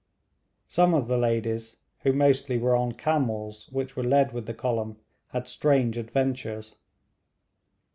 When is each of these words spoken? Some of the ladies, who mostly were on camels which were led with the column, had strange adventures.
Some 0.67 0.95
of 0.95 1.07
the 1.07 1.17
ladies, 1.19 1.77
who 1.99 2.11
mostly 2.11 2.57
were 2.57 2.75
on 2.75 2.93
camels 2.93 3.69
which 3.71 3.95
were 3.95 4.01
led 4.03 4.31
with 4.33 4.47
the 4.47 4.53
column, 4.55 4.97
had 5.27 5.47
strange 5.47 5.95
adventures. 5.95 6.73